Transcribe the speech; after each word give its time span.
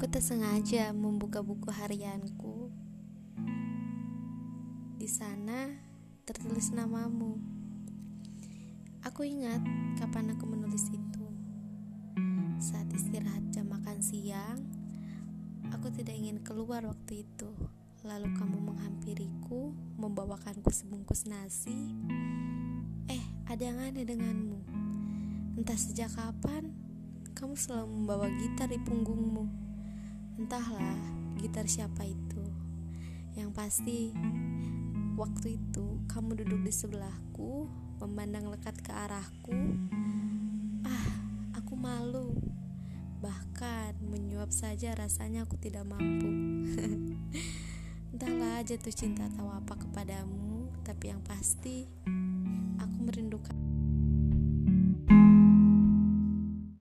Aku 0.00 0.08
tersengaja 0.08 0.96
membuka 0.96 1.44
buku 1.44 1.68
harianku. 1.68 2.72
Di 4.96 5.04
sana 5.04 5.76
tertulis 6.24 6.72
namamu. 6.72 7.36
Aku 9.04 9.28
ingat 9.28 9.60
kapan 10.00 10.32
aku 10.32 10.48
menulis 10.48 10.88
itu. 10.88 11.26
Saat 12.56 12.88
istirahat 12.96 13.44
jam 13.52 13.68
makan 13.68 14.00
siang, 14.00 14.64
aku 15.68 15.92
tidak 15.92 16.16
ingin 16.16 16.40
keluar 16.40 16.80
waktu 16.88 17.28
itu. 17.28 17.52
Lalu 18.00 18.32
kamu 18.40 18.56
menghampiriku, 18.56 19.76
membawakanku 20.00 20.72
sebungkus 20.72 21.28
nasi. 21.28 21.76
Eh, 23.04 23.20
ada 23.44 23.68
yang 23.68 23.76
aneh 23.76 24.08
denganmu. 24.08 24.64
Entah 25.60 25.76
sejak 25.76 26.08
kapan, 26.16 26.72
kamu 27.36 27.52
selalu 27.52 28.00
membawa 28.00 28.32
gitar 28.40 28.72
di 28.72 28.80
punggungmu. 28.80 29.69
Entahlah 30.40 30.96
gitar 31.36 31.68
siapa 31.68 32.08
itu. 32.08 32.40
Yang 33.36 33.50
pasti 33.52 33.98
waktu 35.20 35.60
itu 35.60 36.00
kamu 36.08 36.40
duduk 36.40 36.64
di 36.64 36.72
sebelahku, 36.72 37.68
memandang 38.00 38.48
lekat 38.48 38.72
ke 38.80 38.88
arahku. 38.88 39.76
Ah, 40.88 41.12
aku 41.52 41.76
malu. 41.76 42.32
Bahkan 43.20 44.00
menyuap 44.00 44.48
saja 44.48 44.96
rasanya 44.96 45.44
aku 45.44 45.60
tidak 45.60 45.84
mampu. 45.84 46.32
Entahlah 48.16 48.64
jatuh 48.64 48.96
cinta 48.96 49.28
atau 49.28 49.52
apa 49.52 49.76
kepadamu, 49.76 50.72
tapi 50.88 51.12
yang 51.12 51.20
pasti 51.20 51.84